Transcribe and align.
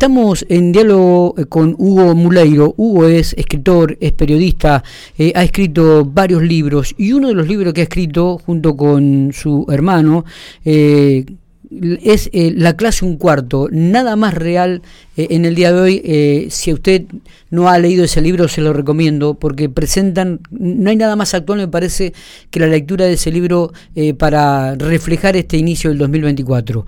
Estamos 0.00 0.46
en 0.48 0.72
diálogo 0.72 1.34
eh, 1.36 1.44
con 1.44 1.74
Hugo 1.76 2.14
Muleiro. 2.14 2.72
Hugo 2.78 3.04
es 3.04 3.34
escritor, 3.34 3.98
es 4.00 4.12
periodista, 4.12 4.82
eh, 5.18 5.30
ha 5.34 5.44
escrito 5.44 6.06
varios 6.06 6.42
libros 6.42 6.94
y 6.96 7.12
uno 7.12 7.28
de 7.28 7.34
los 7.34 7.46
libros 7.46 7.74
que 7.74 7.82
ha 7.82 7.84
escrito 7.84 8.38
junto 8.38 8.78
con 8.78 9.30
su 9.34 9.66
hermano 9.68 10.24
eh, 10.64 11.26
es 11.70 12.30
La 12.32 12.78
clase 12.78 13.04
un 13.04 13.18
cuarto, 13.18 13.68
nada 13.70 14.16
más 14.16 14.32
real 14.32 14.80
en 15.18 15.44
el 15.44 15.54
día 15.54 15.70
de 15.70 15.80
hoy. 15.80 16.48
si 16.50 16.72
usted 16.72 17.04
no 17.50 17.68
ha 17.68 17.78
leído 17.78 18.02
ese 18.02 18.22
libro, 18.22 18.48
se 18.48 18.62
lo 18.62 18.72
recomiendo 18.72 19.34
porque 19.34 19.68
presentan, 19.68 20.40
no 20.50 20.88
hay 20.88 20.96
nada 20.96 21.14
más 21.14 21.34
actual, 21.34 21.58
me 21.58 21.68
parece, 21.68 22.14
que 22.50 22.58
la 22.58 22.66
lectura 22.68 23.04
de 23.04 23.12
ese 23.12 23.30
libro 23.30 23.72
para 24.18 24.74
reflejar 24.74 25.36
este 25.36 25.58
inicio 25.58 25.90
del 25.90 25.98
2024. 25.98 26.86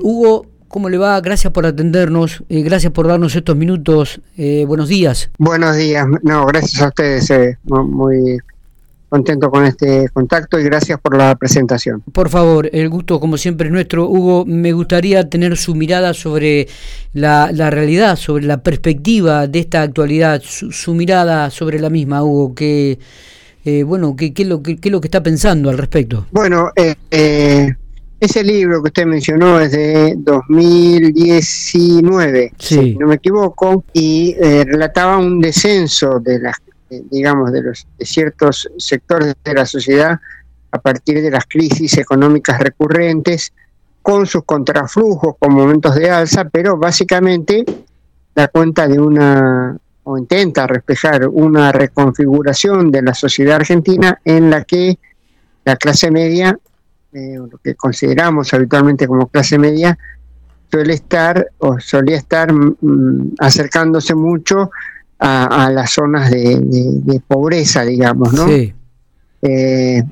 Hugo, 0.00 0.55
¿Cómo 0.68 0.88
le 0.88 0.98
va? 0.98 1.20
Gracias 1.20 1.52
por 1.52 1.64
atendernos, 1.64 2.42
eh, 2.48 2.62
gracias 2.62 2.92
por 2.92 3.06
darnos 3.06 3.34
estos 3.36 3.56
minutos. 3.56 4.20
Eh, 4.36 4.64
buenos 4.66 4.88
días. 4.88 5.30
Buenos 5.38 5.76
días. 5.76 6.06
No, 6.22 6.44
gracias 6.46 6.82
a 6.82 6.88
ustedes. 6.88 7.30
Eh, 7.30 7.56
muy 7.64 8.38
contento 9.08 9.48
con 9.48 9.64
este 9.64 10.08
contacto 10.12 10.58
y 10.58 10.64
gracias 10.64 11.00
por 11.00 11.16
la 11.16 11.36
presentación. 11.36 12.02
Por 12.12 12.28
favor, 12.28 12.68
el 12.72 12.88
gusto 12.88 13.20
como 13.20 13.38
siempre 13.38 13.68
es 13.68 13.72
nuestro. 13.72 14.08
Hugo, 14.08 14.44
me 14.44 14.72
gustaría 14.72 15.30
tener 15.30 15.56
su 15.56 15.76
mirada 15.76 16.12
sobre 16.12 16.66
la, 17.12 17.48
realidad, 17.70 18.16
sobre 18.16 18.44
la 18.44 18.62
perspectiva 18.62 19.46
de 19.46 19.60
esta 19.60 19.82
actualidad, 19.82 20.42
su, 20.44 20.94
mirada 20.94 21.48
sobre 21.50 21.78
la 21.78 21.90
misma, 21.90 22.24
Hugo, 22.24 22.54
que... 22.54 22.98
bueno, 23.86 24.16
¿qué, 24.16 24.34
qué, 24.34 24.44
lo, 24.44 24.62
qué, 24.62 24.90
lo 24.90 25.00
que 25.00 25.06
está 25.06 25.22
pensando 25.22 25.70
al 25.70 25.78
respecto? 25.78 26.26
Bueno, 26.32 26.72
eh, 26.76 27.76
ese 28.18 28.42
libro 28.42 28.82
que 28.82 28.88
usted 28.88 29.06
mencionó 29.06 29.60
es 29.60 29.70
de 29.72 30.14
2019, 30.16 32.54
si 32.58 32.96
no 32.96 33.08
me 33.08 33.16
equivoco, 33.16 33.84
y 33.92 34.34
eh, 34.38 34.64
relataba 34.64 35.18
un 35.18 35.38
descenso 35.40 36.18
de 36.20 36.38
las, 36.38 36.56
digamos, 36.88 37.52
de 37.52 37.62
los 37.62 37.86
de 37.98 38.06
ciertos 38.06 38.70
sectores 38.78 39.34
de 39.44 39.54
la 39.54 39.66
sociedad 39.66 40.18
a 40.70 40.78
partir 40.78 41.20
de 41.22 41.30
las 41.30 41.44
crisis 41.46 41.98
económicas 41.98 42.58
recurrentes, 42.58 43.52
con 44.02 44.24
sus 44.24 44.44
contraflujos, 44.44 45.34
con 45.38 45.52
momentos 45.52 45.94
de 45.96 46.10
alza, 46.10 46.48
pero 46.48 46.76
básicamente 46.76 47.64
da 48.34 48.48
cuenta 48.48 48.86
de 48.86 49.00
una 49.00 49.76
o 50.04 50.16
intenta 50.16 50.68
reflejar 50.68 51.26
una 51.26 51.72
reconfiguración 51.72 52.92
de 52.92 53.02
la 53.02 53.14
sociedad 53.14 53.56
argentina 53.56 54.20
en 54.24 54.50
la 54.50 54.62
que 54.62 55.00
la 55.64 55.74
clase 55.74 56.12
media 56.12 56.56
eh, 57.12 57.36
lo 57.36 57.58
que 57.58 57.74
consideramos 57.74 58.52
habitualmente 58.52 59.06
como 59.06 59.28
clase 59.28 59.58
media, 59.58 59.98
suele 60.70 60.94
estar 60.94 61.48
o 61.58 61.78
solía 61.80 62.16
estar 62.16 62.52
mm, 62.52 63.34
acercándose 63.38 64.14
mucho 64.14 64.70
a, 65.18 65.70
las 65.70 65.92
zonas 65.92 66.30
de, 66.30 67.22
pobreza, 67.26 67.84
digamos, 67.84 68.34
¿no? 68.34 68.46
Eh, 69.42 70.02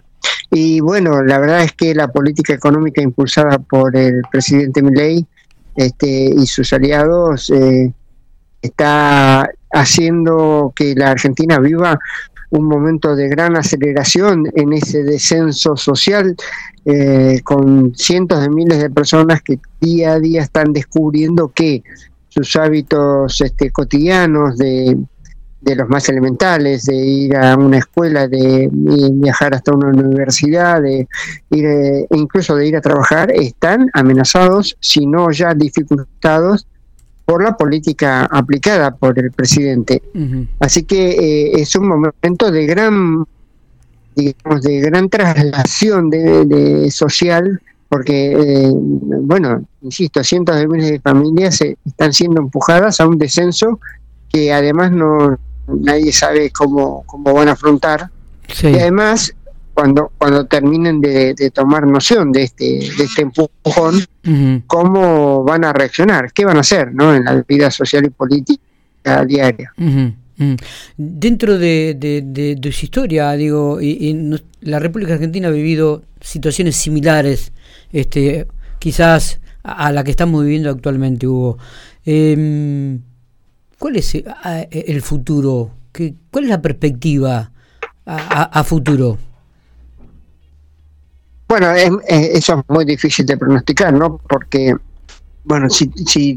y 0.51 0.81
bueno, 0.81 1.23
la 1.23 1.39
verdad 1.39 1.63
es 1.63 1.73
que 1.73 1.95
la 1.95 2.09
política 2.09 2.55
económica 2.55 3.03
impulsada 3.03 3.59
por 3.59 3.97
el 3.97 4.23
presidente 4.31 4.83
Milei 4.83 5.27
este, 5.77 6.33
y 6.37 6.47
sus 6.47 6.73
aliados 6.73 7.51
eh, 7.51 7.93
está 8.63 9.51
haciendo 9.73 10.73
que 10.75 10.95
la 10.95 11.11
Argentina 11.11 11.59
viva 11.59 11.99
un 12.51 12.67
momento 12.67 13.17
de 13.17 13.29
gran 13.29 13.57
aceleración 13.57 14.45
en 14.55 14.73
ese 14.73 15.03
descenso 15.03 15.77
social 15.77 16.37
eh, 16.85 17.41
con 17.45 17.95
cientos 17.95 18.41
de 18.41 18.51
miles 18.51 18.79
de 18.79 18.91
personas 18.91 19.43
que 19.43 19.59
día 19.81 20.13
a 20.13 20.21
día 20.21 20.43
están 20.43 20.73
descubriendo 20.73 21.49
que 21.49 21.83
sus 22.29 22.57
hábitos 22.57 23.41
este, 23.41 23.71
cotidianos 23.71 24.59
de, 24.59 24.99
los 25.63 25.89
más 25.89 26.09
elementales, 26.11 26.85
de 26.85 26.97
ir 26.97 27.37
a 27.37 27.57
una 27.57 27.79
escuela, 27.79 28.29
de 28.29 28.69
viajar 28.71 29.55
hasta 29.55 29.73
una 29.73 29.89
universidad, 29.89 30.83
de 30.83 31.09
ir, 31.51 31.65
eh, 31.65 32.07
incluso 32.11 32.55
de 32.57 32.69
ir 32.69 32.77
a 32.77 32.83
trabajar, 32.83 33.31
están 33.31 33.89
amenazados, 33.95 34.77
si 34.81 35.07
no 35.07 35.31
ya 35.31 35.55
dificultados 35.55 36.67
por 37.25 37.43
la 37.43 37.57
política 37.57 38.25
aplicada 38.25 38.95
por 38.95 39.19
el 39.19 39.33
presidente. 39.33 40.03
Así 40.61 40.83
que 40.85 41.11
eh, 41.11 41.53
es 41.61 41.75
un 41.77 41.89
momento 41.89 42.51
de 42.51 42.67
gran, 42.67 43.25
digamos, 44.15 44.63
de 44.63 44.81
gran 44.81 45.09
traslación 45.09 46.11
de, 46.11 46.91
social, 46.91 47.61
porque, 47.89 48.33
eh, 48.33 48.73
bueno, 48.75 49.65
insisto, 49.83 50.23
cientos 50.23 50.57
de 50.57 50.69
miles 50.69 50.91
de 50.91 51.01
familias 51.01 51.61
están 51.61 52.13
siendo 52.13 52.41
empujadas 52.41 53.01
a 53.01 53.07
un 53.07 53.19
descenso 53.19 53.81
que 54.29 54.53
además 54.53 54.93
no 54.93 55.39
nadie 55.67 56.13
sabe 56.13 56.51
cómo, 56.51 57.05
cómo 57.07 57.33
van 57.33 57.49
a 57.49 57.53
afrontar. 57.53 58.11
Y 58.63 58.79
además 58.79 59.35
cuando, 59.75 60.13
cuando 60.17 60.47
terminen 60.47 61.01
de, 61.01 61.35
tomar 61.53 61.87
noción 61.87 62.31
de 62.33 62.45
este, 62.45 62.65
de 62.65 63.05
este 63.05 63.23
empujón, 63.23 64.05
cómo 64.67 65.43
van 65.43 65.65
a 65.65 65.73
reaccionar, 65.73 66.33
qué 66.33 66.45
van 66.45 66.57
a 66.57 66.61
hacer 66.61 66.95
¿no? 66.95 67.15
en 67.15 67.25
la 67.25 67.43
vida 67.47 67.71
social 67.71 68.07
y 68.07 68.11
política 68.11 69.25
diaria. 69.27 69.73
Dentro 70.97 71.59
de, 71.59 71.95
de, 71.99 72.73
su 72.73 72.85
historia, 72.87 73.33
digo, 73.33 73.81
y, 73.83 74.39
la 74.61 74.79
República 74.79 75.15
Argentina 75.15 75.49
ha 75.49 75.51
vivido 75.51 76.05
situaciones 76.21 76.77
similares, 76.77 77.53
este, 77.93 78.47
quizás 78.79 79.41
a, 79.63 79.93
la 79.93 80.05
que 80.05 80.13
estamos 80.13 80.43
viviendo 80.43 80.71
actualmente, 80.71 81.27
Hugo. 81.27 81.59
Em, 82.05 83.01
¿Cuál 83.79 83.97
es 83.97 84.15
el 84.71 85.03
futuro? 85.03 85.73
¿Qué, 85.93 86.15
¿Cuál 86.31 86.45
es 86.45 86.51
la 86.51 86.63
perspectiva 86.63 87.51
a 88.07 88.65
futuro? 88.65 89.19
Bueno, 91.55 91.71
eso 91.71 92.59
es 92.59 92.65
muy 92.67 92.85
difícil 92.85 93.25
de 93.27 93.37
pronosticar, 93.37 93.93
¿no? 93.93 94.19
Porque, 94.29 94.75
bueno, 95.45 95.71
si, 95.71 95.89
si, 96.05 96.37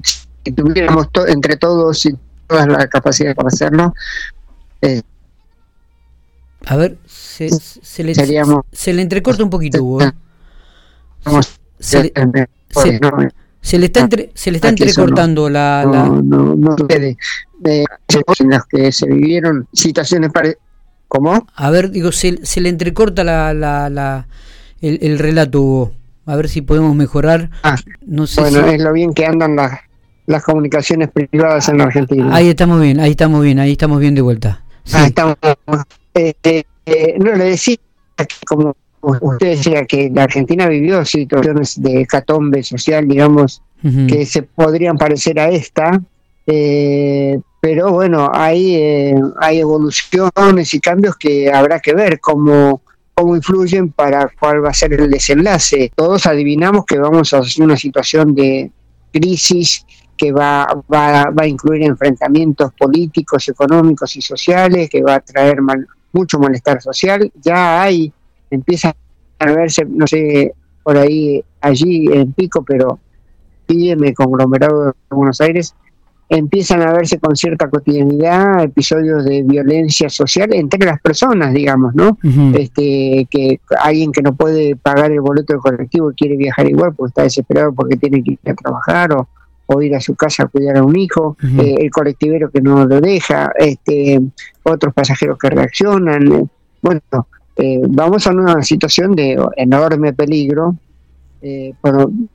tuviéramos 0.55 1.07
entre 1.27 1.57
todos 1.57 2.05
y 2.05 2.15
todas 2.45 2.67
la 2.67 2.87
capacidad 2.87 3.33
para 3.33 3.47
hacerlo, 3.47 3.95
eh, 4.83 5.01
a 6.67 6.75
ver, 6.75 6.99
se, 7.07 7.49
se, 7.49 8.03
le, 8.03 8.13
se 8.13 8.93
le 8.93 9.01
entrecorta 9.01 9.43
un 9.43 9.49
poquito, 9.49 9.83
Hugo. 9.83 10.03
¿eh? 10.03 10.11
Se, 11.79 12.03
le, 12.03 12.13
se, 13.59 13.79
le 13.79 13.85
está 13.87 14.01
entre, 14.01 14.29
se 14.35 14.51
le 14.51 14.57
está 14.57 14.69
entrecortando 14.69 15.49
la, 15.49 15.83
No, 15.83 16.21
no, 16.21 16.55
no 16.55 16.75
puede. 16.75 17.17
De, 17.57 17.85
en 18.39 18.49
las 18.51 18.67
que 18.67 18.91
se 18.91 19.07
vivieron 19.07 19.67
situaciones 19.73 20.31
parecidas. 20.31 20.61
¿Cómo? 21.07 21.47
A 21.55 21.71
ver, 21.71 21.89
digo, 21.89 22.11
se, 22.11 22.45
se 22.45 22.61
le 22.61 22.69
entrecorta 22.69 23.23
la, 23.23 23.51
la, 23.55 23.89
la 23.89 24.27
el, 24.81 24.99
el 25.01 25.19
relato, 25.19 25.91
A 26.25 26.35
ver 26.35 26.49
si 26.49 26.61
podemos 26.61 26.95
mejorar. 26.95 27.49
Ah, 27.63 27.77
no 28.05 28.27
sé 28.27 28.41
bueno, 28.41 28.65
es 28.67 28.81
lo 28.81 28.93
bien 28.93 29.13
que 29.13 29.25
andan 29.25 29.55
las, 29.55 29.79
las 30.27 30.43
comunicaciones 30.43 31.09
privadas 31.09 31.69
en 31.69 31.81
Argentina. 31.81 32.35
Ahí 32.35 32.49
estamos 32.49 32.81
bien, 32.81 32.99
ahí 32.99 33.11
estamos 33.11 33.41
bien, 33.41 33.59
ahí 33.59 33.71
estamos 33.71 33.99
bien 33.99 34.13
de 34.13 34.21
vuelta. 34.21 34.61
Ah, 34.93 35.07
estamos. 35.07 35.35
Eh, 36.13 36.33
eh, 36.43 37.15
no 37.19 37.33
le 37.33 37.45
decía 37.45 37.77
como 38.45 38.75
usted 39.01 39.51
decía 39.51 39.85
que 39.85 40.09
la 40.13 40.23
Argentina 40.23 40.67
vivió 40.67 41.05
situaciones 41.05 41.81
de 41.81 42.01
hecatombe 42.01 42.63
social, 42.63 43.07
digamos, 43.07 43.61
que 44.07 44.25
se 44.25 44.41
podrían 44.41 44.97
parecer 44.97 45.39
a 45.39 45.49
esta, 45.49 46.01
eh, 46.47 47.39
pero 47.61 47.91
bueno, 47.93 48.31
hay, 48.33 49.13
hay 49.39 49.59
evoluciones 49.59 50.73
y 50.73 50.79
cambios 50.79 51.15
que 51.15 51.51
habrá 51.51 51.79
que 51.79 51.93
ver 51.93 52.19
cómo, 52.19 52.81
cómo 53.17 53.35
influyen 53.35 53.91
para 53.91 54.29
cuál 54.39 54.63
va 54.63 54.69
a 54.69 54.73
ser 54.73 54.93
el 54.93 55.09
desenlace. 55.09 55.91
Todos 55.95 56.27
adivinamos 56.27 56.85
que 56.85 56.99
vamos 56.99 57.33
a 57.33 57.41
una 57.59 57.75
situación 57.75 58.35
de 58.35 58.71
crisis 59.11 59.83
que 60.15 60.31
va, 60.31 60.67
va, 60.93 61.31
va 61.31 61.43
a 61.43 61.47
incluir 61.47 61.81
enfrentamientos 61.81 62.71
políticos, 62.73 63.49
económicos 63.49 64.15
y 64.15 64.21
sociales, 64.21 64.87
que 64.87 65.01
va 65.01 65.15
a 65.15 65.19
traer 65.19 65.57
mucho 66.13 66.37
malestar 66.37 66.79
social. 66.79 67.31
Ya 67.41 67.81
hay, 67.81 68.13
empieza 68.51 68.95
a 69.39 69.45
verse, 69.45 69.83
no 69.85 70.05
sé, 70.05 70.53
por 70.83 70.95
ahí, 70.97 71.43
allí 71.61 72.05
en 72.13 72.33
Pico, 72.33 72.63
pero 72.63 72.99
pídeme 73.65 74.13
conglomerado 74.13 74.85
de 74.85 74.93
Buenos 75.09 75.41
Aires, 75.41 75.73
empiezan 76.29 76.81
a 76.81 76.91
verse 76.91 77.19
con 77.19 77.35
cierta 77.35 77.69
cotidianidad 77.69 78.61
episodios 78.61 79.23
de 79.23 79.43
violencia 79.43 80.09
social 80.09 80.53
entre 80.53 80.85
las 80.85 80.99
personas, 80.99 81.53
digamos, 81.53 81.95
¿no? 81.95 82.17
Este 82.53 83.27
que 83.29 83.61
alguien 83.79 84.11
que 84.11 84.21
no 84.21 84.35
puede 84.35 84.75
pagar 84.75 85.11
el 85.11 85.21
boleto 85.21 85.53
de 85.53 85.59
colectivo 85.59 86.11
quiere 86.15 86.35
viajar 86.35 86.67
igual 86.67 86.93
porque 86.95 87.09
está 87.09 87.23
desesperado 87.23 87.73
porque 87.73 87.95
tiene 87.95 88.23
que 88.23 88.31
ir 88.31 88.39
a 88.45 88.53
trabajar 88.53 89.11
o, 89.13 89.81
ir 89.81 89.95
a 89.95 89.99
su 89.99 90.15
casa 90.15 90.43
a 90.43 90.47
cuidar 90.47 90.77
a 90.77 90.83
un 90.83 90.95
hijo, 90.97 91.35
eh, 91.43 91.75
el 91.79 91.91
colectivero 91.91 92.49
que 92.49 92.61
no 92.61 92.85
lo 92.85 93.01
deja, 93.01 93.51
este 93.57 94.21
otros 94.63 94.93
pasajeros 94.93 95.37
que 95.37 95.49
reaccionan, 95.49 96.31
eh, 96.31 96.45
bueno, 96.81 97.01
eh, 97.57 97.81
vamos 97.89 98.27
a 98.27 98.31
una 98.31 98.61
situación 98.63 99.13
de 99.15 99.37
enorme 99.57 100.13
peligro, 100.13 100.75
por 101.81 102.05
un 102.05 102.29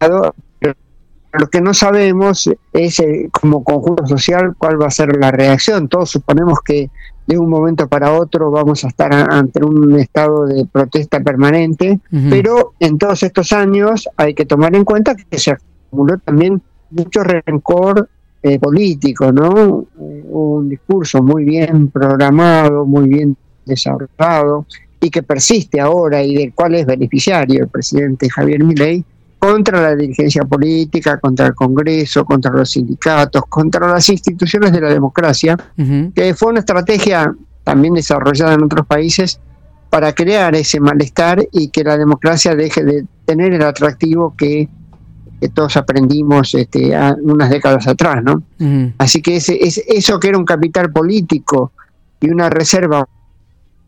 lado, 0.00 0.34
lo 1.32 1.48
que 1.48 1.60
no 1.60 1.72
sabemos 1.74 2.50
es 2.72 3.00
eh, 3.00 3.28
como 3.32 3.64
conjunto 3.64 4.06
social 4.06 4.54
cuál 4.58 4.80
va 4.80 4.86
a 4.86 4.90
ser 4.90 5.16
la 5.16 5.30
reacción. 5.30 5.88
Todos 5.88 6.10
suponemos 6.10 6.60
que 6.64 6.90
de 7.26 7.38
un 7.38 7.48
momento 7.48 7.88
para 7.88 8.12
otro 8.12 8.50
vamos 8.50 8.84
a 8.84 8.88
estar 8.88 9.12
ante 9.12 9.64
un 9.64 9.98
estado 9.98 10.46
de 10.46 10.66
protesta 10.66 11.20
permanente, 11.20 12.00
pero 12.28 12.74
en 12.80 12.98
todos 12.98 13.22
estos 13.22 13.52
años 13.52 14.08
hay 14.16 14.34
que 14.34 14.44
tomar 14.44 14.74
en 14.74 14.84
cuenta 14.84 15.14
que 15.14 15.38
se 15.38 15.52
acumuló 15.52 16.18
también 16.18 16.60
mucho 16.90 17.22
rencor 17.22 18.08
eh, 18.42 18.58
político, 18.58 19.30
¿no? 19.30 19.86
Eh, 20.00 20.24
un 20.28 20.68
discurso 20.68 21.22
muy 21.22 21.44
bien 21.44 21.88
programado, 21.88 22.84
muy 22.84 23.08
bien 23.08 23.36
desarrollado 23.64 24.66
y 25.00 25.10
que 25.10 25.22
persiste 25.22 25.80
ahora 25.80 26.22
y 26.22 26.34
del 26.34 26.52
cual 26.52 26.74
es 26.74 26.86
beneficiario 26.86 27.62
el 27.62 27.68
presidente 27.68 28.28
Javier 28.28 28.64
Milei 28.64 29.04
contra 29.42 29.82
la 29.82 29.96
dirigencia 29.96 30.44
política, 30.44 31.18
contra 31.18 31.48
el 31.48 31.54
Congreso, 31.56 32.24
contra 32.24 32.52
los 32.52 32.70
sindicatos, 32.70 33.42
contra 33.48 33.88
las 33.88 34.08
instituciones 34.08 34.70
de 34.70 34.80
la 34.80 34.88
democracia, 34.88 35.58
que 36.14 36.32
fue 36.34 36.50
una 36.50 36.60
estrategia 36.60 37.34
también 37.64 37.94
desarrollada 37.94 38.54
en 38.54 38.62
otros 38.62 38.86
países 38.86 39.40
para 39.90 40.12
crear 40.12 40.54
ese 40.54 40.78
malestar 40.78 41.44
y 41.50 41.70
que 41.70 41.82
la 41.82 41.98
democracia 41.98 42.54
deje 42.54 42.84
de 42.84 43.04
tener 43.24 43.52
el 43.52 43.62
atractivo 43.62 44.32
que, 44.38 44.68
todos 45.54 45.76
aprendimos 45.76 46.54
este, 46.54 46.96
unas 47.22 47.50
décadas 47.50 47.88
atrás, 47.88 48.22
¿no? 48.22 48.44
Así 48.98 49.20
que 49.20 49.38
ese, 49.38 49.58
eso 49.60 50.20
que 50.20 50.28
era 50.28 50.38
un 50.38 50.44
capital 50.44 50.92
político 50.92 51.72
y 52.20 52.30
una 52.30 52.48
reserva, 52.48 53.08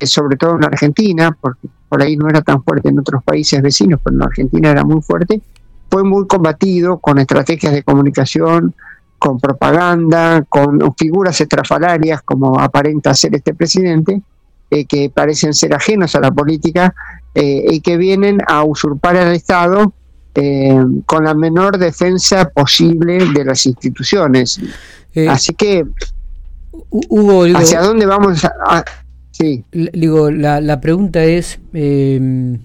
sobre 0.00 0.36
todo 0.36 0.56
en 0.56 0.64
Argentina, 0.64 1.30
porque 1.40 1.68
por 1.94 2.02
ahí 2.02 2.16
no 2.16 2.28
era 2.28 2.42
tan 2.42 2.60
fuerte 2.64 2.88
en 2.88 2.98
otros 2.98 3.22
países 3.22 3.62
vecinos, 3.62 4.00
pero 4.02 4.16
en 4.16 4.22
Argentina 4.24 4.68
era 4.68 4.82
muy 4.82 5.00
fuerte, 5.00 5.40
fue 5.88 6.02
muy 6.02 6.26
combatido 6.26 6.98
con 6.98 7.20
estrategias 7.20 7.72
de 7.72 7.84
comunicación, 7.84 8.74
con 9.16 9.38
propaganda, 9.38 10.42
con 10.48 10.92
figuras 10.96 11.40
estrafalarias 11.40 12.20
como 12.22 12.58
aparenta 12.58 13.14
ser 13.14 13.36
este 13.36 13.54
presidente, 13.54 14.20
eh, 14.72 14.86
que 14.86 15.08
parecen 15.08 15.54
ser 15.54 15.72
ajenos 15.72 16.16
a 16.16 16.20
la 16.20 16.32
política 16.32 16.92
eh, 17.32 17.64
y 17.70 17.80
que 17.80 17.96
vienen 17.96 18.40
a 18.48 18.64
usurpar 18.64 19.16
al 19.16 19.32
Estado 19.32 19.92
eh, 20.34 20.84
con 21.06 21.26
la 21.26 21.34
menor 21.34 21.78
defensa 21.78 22.48
posible 22.48 23.24
de 23.32 23.44
las 23.44 23.66
instituciones. 23.66 24.60
Así 25.28 25.54
que, 25.54 25.86
Hugo, 26.90 27.44
¿hacia 27.56 27.82
dónde 27.82 28.04
vamos 28.04 28.44
a, 28.44 28.84
Sí. 29.34 29.64
Digo, 29.72 30.30
la, 30.30 30.60
la 30.60 30.80
pregunta 30.80 31.24
es, 31.24 31.58
eh, 31.72 32.56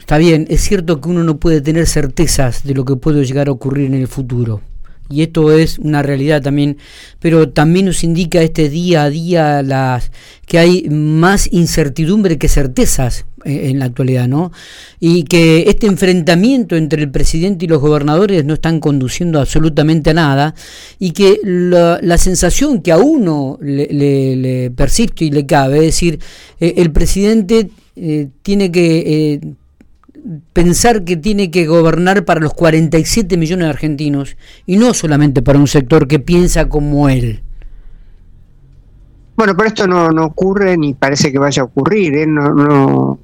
está 0.00 0.18
bien, 0.18 0.46
es 0.50 0.62
cierto 0.62 1.00
que 1.00 1.08
uno 1.08 1.22
no 1.22 1.38
puede 1.38 1.60
tener 1.60 1.86
certezas 1.86 2.64
de 2.64 2.74
lo 2.74 2.84
que 2.84 2.96
puede 2.96 3.24
llegar 3.24 3.46
a 3.46 3.52
ocurrir 3.52 3.86
en 3.86 3.94
el 3.94 4.08
futuro. 4.08 4.60
Y 5.08 5.22
esto 5.22 5.52
es 5.52 5.78
una 5.78 6.02
realidad 6.02 6.42
también, 6.42 6.76
pero 7.20 7.50
también 7.50 7.86
nos 7.86 8.02
indica 8.02 8.42
este 8.42 8.68
día 8.68 9.04
a 9.04 9.10
día 9.10 9.62
las 9.62 10.10
que 10.44 10.58
hay 10.58 10.88
más 10.90 11.52
incertidumbre 11.52 12.36
que 12.36 12.48
certezas 12.48 13.24
en 13.44 13.78
la 13.78 13.86
actualidad, 13.86 14.28
¿no? 14.28 14.52
Y 15.00 15.24
que 15.24 15.64
este 15.68 15.86
enfrentamiento 15.86 16.76
entre 16.76 17.02
el 17.02 17.10
presidente 17.10 17.64
y 17.64 17.68
los 17.68 17.80
gobernadores 17.80 18.44
no 18.44 18.54
están 18.54 18.80
conduciendo 18.80 19.40
absolutamente 19.40 20.10
a 20.10 20.14
nada 20.14 20.54
y 20.98 21.12
que 21.12 21.38
la, 21.44 22.18
sensación 22.18 22.82
que 22.82 22.92
a 22.92 22.98
uno 22.98 23.58
le, 23.60 24.70
persiste 24.74 25.24
y 25.24 25.30
le 25.30 25.46
cabe, 25.46 25.78
es 25.78 25.84
decir, 25.86 26.18
eh, 26.60 26.74
el 26.78 26.90
presidente 26.90 27.70
eh, 27.96 28.28
tiene 28.42 28.70
que 28.70 29.40
pensar 30.52 31.04
que 31.04 31.16
tiene 31.16 31.50
que 31.50 31.66
gobernar 31.66 32.24
para 32.24 32.40
los 32.40 32.54
47 32.54 33.36
millones 33.36 33.66
de 33.66 33.70
argentinos 33.70 34.36
y 34.66 34.76
no 34.76 34.94
solamente 34.94 35.42
para 35.42 35.58
un 35.58 35.68
sector 35.68 36.08
que 36.08 36.18
piensa 36.18 36.68
como 36.68 37.08
él. 37.08 37.42
Bueno, 39.36 39.56
pero 39.56 39.68
esto 39.68 39.86
no, 39.86 40.10
no 40.10 40.26
ocurre 40.26 40.76
ni 40.76 40.94
parece 40.94 41.30
que 41.30 41.38
vaya 41.38 41.62
a 41.62 41.66
ocurrir, 41.66 42.26
no, 42.26 42.52
no, 42.52 43.18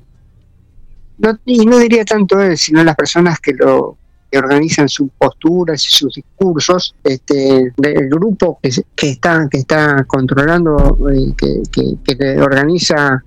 y 1.45 1.67
no 1.67 1.79
diría 1.79 2.05
tanto 2.05 2.41
él, 2.41 2.57
sino 2.57 2.83
las 2.83 2.97
personas 2.97 3.41
que 3.41 3.53
lo 3.53 3.97
que 4.31 4.39
organizan 4.39 4.89
sus 4.89 5.11
posturas 5.17 5.85
y 5.87 5.91
sus 5.91 6.15
discursos, 6.15 6.95
este, 7.05 7.73
el 7.83 8.09
grupo 8.09 8.59
que, 8.61 8.71
que 8.97 9.11
está 9.11 9.49
que 9.49 9.59
está 9.59 10.05
controlando, 10.05 10.99
eh, 11.13 11.33
que, 11.37 11.95
que, 12.03 12.41
organiza 12.41 13.23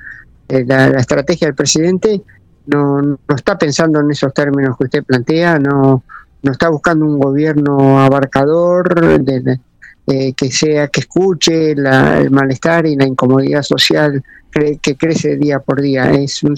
eh, 0.50 0.66
la, 0.68 0.88
estrategia 1.00 1.48
del 1.48 1.56
presidente, 1.56 2.22
no, 2.66 3.02
no 3.02 3.36
está 3.36 3.58
pensando 3.58 4.02
en 4.02 4.12
esos 4.12 4.34
términos 4.34 4.76
que 4.78 4.84
usted 4.84 5.04
plantea, 5.06 5.60
no, 5.60 6.04
no 6.42 6.52
está 6.52 6.68
buscando 6.70 7.06
un 7.06 7.20
gobierno 7.20 8.02
abarcador 8.02 9.22
de, 9.24 9.60
eh, 10.08 10.34
que 10.34 10.52
sea 10.52 10.90
que 10.90 11.02
escuche 11.02 11.72
el 11.72 12.32
malestar 12.32 12.86
y 12.86 12.98
la 12.98 13.06
incomodidad 13.06 13.64
social 13.64 14.22
que, 14.52 14.78
que 14.82 14.96
crece 14.96 15.38
día 15.38 15.60
por 15.60 15.82
día. 15.82 16.12
Es 16.12 16.44
un 16.44 16.58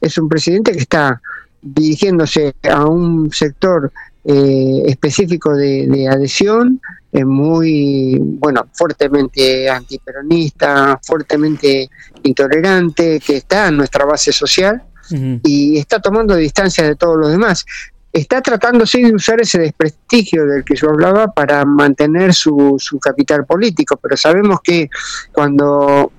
es 0.00 0.18
un 0.18 0.28
presidente 0.28 0.72
que 0.72 0.80
está 0.80 1.20
dirigiéndose 1.60 2.54
a 2.70 2.86
un 2.86 3.30
sector 3.32 3.92
eh, 4.24 4.82
específico 4.86 5.54
de, 5.54 6.06
adhesión, 6.06 6.80
eh, 7.12 7.24
muy, 7.24 8.18
bueno, 8.20 8.68
fuertemente 8.72 9.70
antiperonista, 9.70 11.00
fuertemente 11.02 11.88
intolerante, 12.22 13.20
que 13.20 13.38
está 13.38 13.68
en 13.68 13.78
nuestra 13.78 14.04
base 14.04 14.32
social 14.32 14.82
y 15.42 15.78
está 15.78 16.00
tomando 16.00 16.36
distancia 16.36 16.84
de 16.84 16.94
todos 16.94 17.16
los 17.16 17.30
demás. 17.30 17.64
Está 18.12 18.42
tratando 18.42 18.84
de 18.84 19.14
usar 19.14 19.40
ese 19.40 19.58
desprestigio 19.58 20.44
del 20.44 20.64
que 20.64 20.76
yo 20.76 20.90
hablaba 20.90 21.28
para 21.28 21.64
mantener 21.64 22.34
su, 22.34 22.76
su 22.78 22.98
capital 22.98 23.46
político, 23.46 23.96
pero 23.96 24.16
sabemos 24.18 24.60
que 24.62 24.90
cuando, 25.32 26.12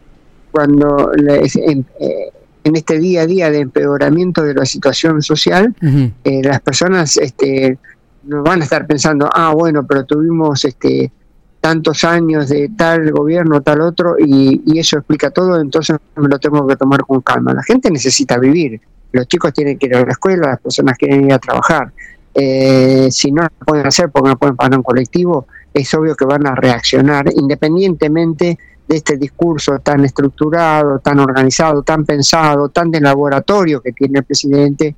cuando 0.52 1.12
eh, 1.14 2.32
en 2.70 2.76
este 2.76 3.00
día 3.00 3.24
a 3.24 3.26
día 3.26 3.52
de 3.52 3.60
empeoramiento 3.60 4.44
de 4.44 4.54
la 4.54 4.66
situación 4.66 5.22
social, 5.22 5.76
eh, 6.24 6.42
las 6.44 6.62
personas 6.62 7.18
este, 7.18 7.78
no 8.24 8.44
van 8.44 8.62
a 8.62 8.64
estar 8.64 8.86
pensando, 8.88 9.30
ah, 9.34 9.54
bueno, 9.54 9.86
pero 9.86 10.06
tuvimos 10.06 10.64
este, 10.66 11.12
tantos 11.60 12.04
años 12.04 12.50
de 12.50 12.70
tal 12.78 13.12
gobierno, 13.12 13.62
tal 13.62 13.82
otro, 13.82 14.16
y, 14.18 14.80
eso 14.80 14.98
explica 14.98 15.32
todo, 15.32 15.60
entonces 15.60 15.98
me 16.16 16.28
lo 16.28 16.40
tengo 16.40 16.66
que 16.68 16.76
tomar 16.76 17.02
con 17.02 17.22
calma. 17.22 17.54
La 17.54 17.64
gente 17.64 17.92
necesita 17.92 18.38
vivir, 18.38 18.80
los 19.12 19.28
chicos 19.28 19.52
tienen 19.54 19.78
que 19.78 19.88
ir 19.88 19.96
a 19.96 20.06
la 20.06 20.12
escuela, 20.12 20.50
las 20.50 20.60
personas 20.60 20.98
quieren 20.98 21.26
ir 21.26 21.34
a 21.34 21.40
trabajar. 21.40 21.92
Eh, 22.34 23.08
si 23.12 23.32
no 23.32 23.44
lo 23.44 23.66
pueden 23.66 23.88
hacer 23.88 24.10
porque 24.10 24.30
no 24.30 24.38
pueden 24.38 24.56
pagar 24.56 24.78
un 24.78 24.84
colectivo, 24.84 25.48
es 25.74 25.94
obvio 25.94 26.16
que 26.16 26.26
van 26.26 26.46
a 26.48 26.56
reaccionar 26.56 27.26
independientemente 27.36 28.58
de 28.90 28.96
este 28.96 29.18
discurso 29.18 29.78
tan 29.80 30.04
estructurado, 30.04 30.98
tan 30.98 31.20
organizado, 31.20 31.84
tan 31.84 32.06
pensado, 32.06 32.70
tan 32.70 32.90
de 32.90 33.00
laboratorio 33.00 33.82
que 33.82 33.92
tiene 33.92 34.20
el 34.20 34.26
presidente, 34.26 34.96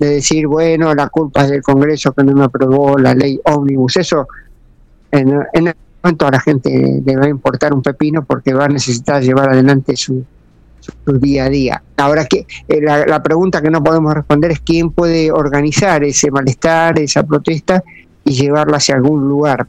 de 0.00 0.08
decir, 0.08 0.48
bueno, 0.48 0.92
la 0.96 1.08
culpa 1.08 1.44
es 1.44 1.50
del 1.50 1.62
Congreso 1.62 2.12
que 2.12 2.24
no 2.24 2.32
me 2.32 2.44
aprobó 2.44 2.98
la 2.98 3.14
ley 3.14 3.40
ómnibus. 3.44 3.98
Eso 3.98 4.26
en, 5.12 5.32
en 5.52 5.68
el 5.68 5.74
momento 6.02 6.26
a 6.26 6.32
la 6.32 6.40
gente 6.40 7.02
le 7.06 7.16
va 7.16 7.26
a 7.26 7.28
importar 7.28 7.72
un 7.72 7.82
pepino 7.82 8.24
porque 8.24 8.52
va 8.52 8.64
a 8.64 8.68
necesitar 8.68 9.22
llevar 9.22 9.50
adelante 9.50 9.96
su, 9.96 10.24
su 10.80 11.12
día 11.12 11.44
a 11.44 11.48
día. 11.48 11.82
Ahora 11.96 12.24
que 12.24 12.48
eh, 12.66 12.80
la, 12.82 13.06
la, 13.06 13.22
pregunta 13.22 13.62
que 13.62 13.70
no 13.70 13.80
podemos 13.80 14.12
responder 14.12 14.50
es 14.50 14.58
quién 14.58 14.90
puede 14.90 15.30
organizar 15.30 16.02
ese 16.02 16.32
malestar, 16.32 16.98
esa 16.98 17.22
protesta 17.22 17.84
y 18.24 18.32
llevarla 18.32 18.78
hacia 18.78 18.96
algún 18.96 19.28
lugar 19.28 19.68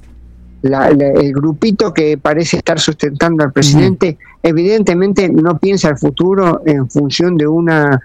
el 0.66 1.34
grupito 1.34 1.94
que 1.94 2.18
parece 2.18 2.58
estar 2.58 2.80
sustentando 2.80 3.44
al 3.44 3.52
presidente, 3.52 4.18
evidentemente 4.42 5.30
no 5.30 5.58
piensa 5.58 5.90
el 5.90 5.98
futuro 5.98 6.62
en 6.66 6.90
función 6.90 7.38
de 7.38 7.48
una, 7.48 8.00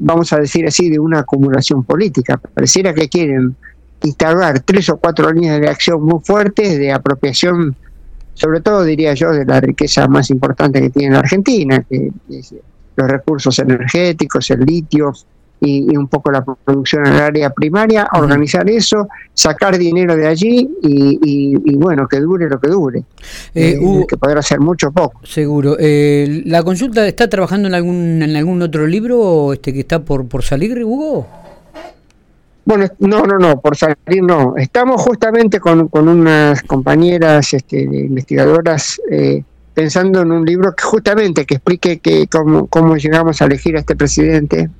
vamos 0.00 0.32
a 0.32 0.38
decir 0.38 0.66
así, 0.66 0.90
de 0.90 0.98
una 0.98 1.20
acumulación 1.20 1.84
política. 1.84 2.38
Pareciera 2.38 2.92
que 2.92 3.08
quieren 3.08 3.54
instaurar 4.02 4.60
tres 4.60 4.88
o 4.88 4.96
cuatro 4.96 5.32
líneas 5.32 5.60
de 5.60 5.68
acción 5.68 6.02
muy 6.02 6.20
fuertes 6.24 6.78
de 6.78 6.92
apropiación, 6.92 7.76
sobre 8.34 8.60
todo 8.60 8.84
diría 8.84 9.14
yo, 9.14 9.30
de 9.32 9.44
la 9.44 9.60
riqueza 9.60 10.06
más 10.08 10.30
importante 10.30 10.80
que 10.80 10.90
tiene 10.90 11.14
la 11.14 11.20
Argentina, 11.20 11.82
que 11.88 12.10
los 12.96 13.08
recursos 13.08 13.58
energéticos, 13.58 14.50
el 14.50 14.60
litio, 14.60 15.12
y, 15.60 15.96
un 15.96 16.08
poco 16.08 16.30
la 16.30 16.44
producción 16.44 17.06
en 17.06 17.14
el 17.14 17.20
área 17.20 17.50
primaria, 17.50 18.08
organizar 18.12 18.68
eso, 18.68 19.08
sacar 19.32 19.78
dinero 19.78 20.16
de 20.16 20.26
allí 20.26 20.68
y, 20.82 21.76
bueno, 21.76 22.06
que 22.08 22.20
dure 22.20 22.48
lo 22.48 22.60
que 22.60 22.68
dure. 22.68 22.98
Eh, 23.54 23.78
eh, 23.80 24.06
que 24.08 24.16
podrá 24.16 24.42
ser 24.42 24.60
mucho 24.60 24.88
o 24.88 24.92
poco. 24.92 25.20
Seguro. 25.24 25.76
Eh, 25.78 26.42
¿La 26.46 26.62
consulta 26.62 27.06
está 27.06 27.28
trabajando 27.28 27.68
en 27.68 27.74
algún, 27.74 28.22
en 28.22 28.36
algún 28.36 28.62
otro 28.62 28.86
libro 28.86 29.52
este 29.52 29.72
que 29.72 29.80
está 29.80 30.00
por, 30.00 30.26
por 30.26 30.42
salir, 30.42 30.84
Hugo? 30.84 31.26
Bueno, 32.66 32.86
no, 32.98 33.22
no, 33.24 33.38
no, 33.38 33.60
por 33.60 33.76
salir 33.76 34.22
no. 34.22 34.56
Estamos 34.56 35.00
justamente 35.00 35.60
con, 35.60 35.86
con 35.86 36.08
unas 36.08 36.64
compañeras 36.64 37.54
este, 37.54 37.82
investigadoras 37.82 39.00
eh, 39.08 39.44
pensando 39.76 40.22
en 40.22 40.32
un 40.32 40.46
libro 40.46 40.74
que 40.74 40.82
justamente 40.82 41.44
que 41.44 41.56
explique 41.56 41.98
que 41.98 42.26
cómo, 42.28 42.66
cómo 42.66 42.96
llegamos 42.96 43.42
a 43.42 43.44
elegir 43.44 43.76
a 43.76 43.80
este 43.80 43.94
presidente 43.94 44.70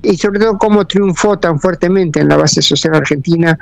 y 0.00 0.16
sobre 0.16 0.38
todo 0.38 0.56
cómo 0.58 0.86
triunfó 0.86 1.36
tan 1.40 1.58
fuertemente 1.58 2.20
en 2.20 2.28
la 2.28 2.36
base 2.36 2.62
social 2.62 2.94
argentina 2.94 3.58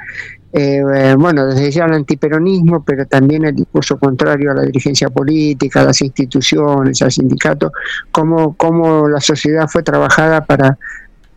eh, 0.53 1.15
bueno, 1.19 1.47
desde 1.47 1.71
ya 1.71 1.87
el 1.87 1.95
antiperonismo, 1.95 2.85
pero 2.85 3.07
también 3.07 3.47
el 3.47 3.55
discurso 3.55 3.99
contrario 3.99 4.51
a 4.51 4.55
la 4.55 4.65
dirigencia 4.65 5.09
política, 5.09 5.81
a 5.81 5.85
las 5.85 6.03
instituciones, 6.03 7.01
al 7.01 7.11
sindicato, 7.11 7.73
cómo, 8.11 8.55
cómo 8.59 9.09
la 9.09 9.23
sociedad 9.23 9.69
fue 9.69 9.83
trabajada 9.83 10.45
para, 10.45 10.77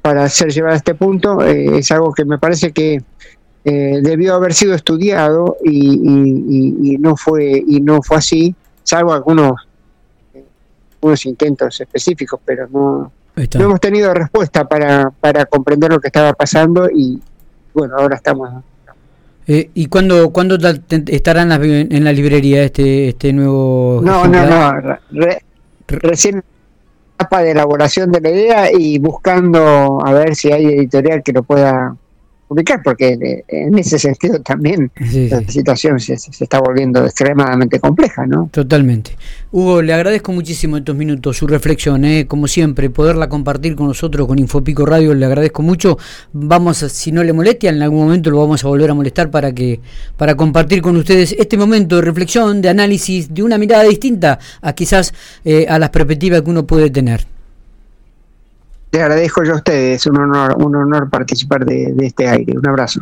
para 0.02 0.28
ser 0.28 0.52
llevada 0.52 0.74
a 0.74 0.78
este 0.78 0.96
punto, 0.96 1.42
eh, 1.46 1.78
es 1.78 1.92
algo 1.92 2.12
que 2.12 2.26
me 2.26 2.40
parece 2.40 2.74
que 2.74 3.02
eh, 3.64 4.00
debió 4.04 4.36
haber 4.36 4.54
sido 4.54 4.76
estudiado 4.76 5.56
y, 5.64 6.98
no 7.00 7.16
fue 7.16 7.64
y 7.66 7.80
no 7.80 8.02
fue 8.02 8.18
así, 8.18 8.54
salvo 8.86 9.14
algunos, 9.14 9.68
algunos 10.94 11.26
intentos 11.26 11.82
específicos, 11.82 12.40
pero 12.46 12.68
no, 12.70 13.12
no 13.36 13.66
hemos 13.66 13.80
tenido 13.82 14.14
respuesta 14.14 14.66
para, 14.68 15.10
para 15.10 15.46
comprender 15.46 15.92
lo 15.92 16.00
que 16.00 16.08
estaba 16.08 16.34
pasando 16.34 16.90
y 16.90 17.22
bueno, 17.74 17.98
ahora 17.98 18.16
estamos 18.16 18.50
eh, 19.48 19.70
¿Y 19.76 19.88
cuándo, 19.88 20.32
cuándo 20.32 20.58
estarán 20.90 21.52
en 21.52 22.04
la 22.04 22.12
librería 22.12 22.64
este, 22.64 23.10
este 23.10 23.32
nuevo... 23.32 24.02
No, 24.04 24.26
no, 24.28 24.44
no, 24.44 24.98
recién 25.88 26.44
etapa 27.16 27.42
de 27.42 27.52
elaboración 27.52 28.12
de 28.12 28.22
la 28.22 28.30
idea 28.30 28.72
y 28.72 28.98
buscando 28.98 30.00
a 30.04 30.12
ver 30.14 30.36
si 30.36 30.52
hay 30.52 30.66
editorial 30.66 31.24
que 31.24 31.32
lo 31.32 31.44
pueda 31.44 31.96
publicar, 32.48 32.82
porque 32.84 33.14
eh, 33.14 33.44
en 33.48 33.78
ese 33.78 33.98
sentido 33.98 34.42
también 34.42 34.92
la 35.30 35.42
situación 35.48 36.00
se, 36.00 36.14
está 36.14 36.60
volviendo 36.60 37.04
extremadamente 37.06 37.80
compleja, 37.80 38.26
¿no? 38.26 38.50
Totalmente. 38.52 39.16
Hugo, 39.52 39.82
le 39.82 39.94
agradezco 39.94 40.32
muchísimo 40.32 40.78
estos 40.78 40.96
minutos, 40.96 41.38
su 41.38 41.48
reflexión, 41.48 42.06
¿eh? 42.06 42.28
como 42.28 42.48
siempre, 42.48 42.90
poderla 42.90 43.30
compartir 43.30 43.76
con 43.76 43.88
nosotros, 43.88 44.28
con 44.28 44.38
Infopico 44.40 44.86
Radio, 44.86 45.14
le 45.14 45.26
agradezco 45.26 45.62
mucho. 45.62 45.98
Vamos, 46.34 46.78
si 46.78 47.12
no 47.12 47.24
le 47.24 47.34
molesta, 47.34 47.70
en 47.70 47.82
algún 47.82 48.04
momento 48.04 48.30
lo 48.30 48.40
vamos 48.40 48.64
a 48.64 48.68
volver 48.68 48.92
a 48.92 48.94
molestar 48.94 49.32
para 49.32 49.54
que 49.54 49.80
para 50.18 50.36
compartir 50.36 50.82
con 50.82 50.96
ustedes 50.98 51.36
este 51.38 51.58
momento 51.58 51.96
de 51.98 52.02
reflexión, 52.02 52.62
de 52.62 52.70
análisis, 52.70 53.34
de 53.34 53.44
una 53.44 53.58
mirada 53.58 53.84
distinta 53.84 54.40
a 54.62 54.74
quizás 54.74 55.14
eh, 55.44 55.66
a 55.68 55.80
las 55.80 55.90
perspectivas 55.90 56.42
que 56.42 56.50
uno 56.50 56.66
puede 56.66 56.90
tener. 56.90 57.35
Les 58.96 59.04
agradezco 59.04 59.44
yo 59.44 59.52
a 59.52 59.56
ustedes, 59.58 60.06
un 60.06 60.18
honor, 60.20 60.56
un 60.58 60.74
honor 60.74 61.10
participar 61.10 61.66
de, 61.66 61.92
de 61.92 62.06
este 62.06 62.30
aire. 62.30 62.58
Un 62.58 62.66
abrazo. 62.66 63.02